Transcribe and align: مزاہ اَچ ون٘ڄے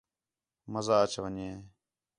مزاہ 0.71 1.01
اَچ 1.05 1.13
ون٘ڄے 1.23 1.49